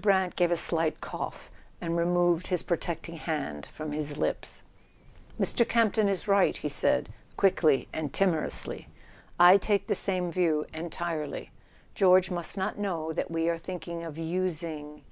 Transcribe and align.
Brant 0.00 0.36
gave 0.36 0.52
a 0.52 0.56
slight 0.56 1.00
cough 1.00 1.50
and 1.80 1.96
removed 1.96 2.46
his 2.46 2.62
pro¬ 2.62 2.78
tecting 2.78 3.18
hand 3.18 3.66
from 3.74 3.90
his 3.90 4.16
lips. 4.18 4.62
"Mr. 5.36 5.68
Campton 5.68 6.08
is 6.08 6.28
right," 6.28 6.56
he 6.56 6.68
said, 6.68 7.12
quickly 7.36 7.88
and 7.92 8.12
timor¬ 8.12 8.46
ously. 8.46 8.86
"I 9.40 9.56
take 9.56 9.88
the 9.88 9.96
same 9.96 10.30
view—entirely. 10.30 11.50
George 11.96 12.30
must 12.30 12.56
not 12.56 12.78
know 12.78 13.12
that 13.12 13.32
we 13.32 13.48
are 13.48 13.58
thinking 13.58 14.04
of 14.04 14.16
using 14.16 15.02